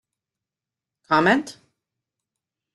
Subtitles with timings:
[1.07, 1.45] Comment?